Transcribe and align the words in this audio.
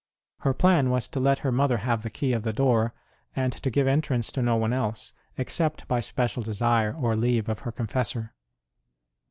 Her 0.39 0.55
plan 0.55 0.89
was 0.89 1.07
to 1.09 1.19
let 1.19 1.37
her 1.45 1.51
mother 1.51 1.77
have 1.77 2.01
the 2.01 2.09
key 2.09 2.33
of 2.33 2.41
the 2.41 2.51
door, 2.53 2.91
and 3.35 3.53
to 3.53 3.69
give 3.69 3.85
entrance 3.85 4.31
to 4.31 4.41
no 4.41 4.55
one 4.55 4.73
else, 4.73 5.13
except 5.37 5.87
by 5.87 5.99
special 5.99 6.41
desire 6.41 6.91
or 6.95 7.15
leave 7.15 7.47
of 7.47 7.59
her 7.59 7.71
confessor. 7.71 8.33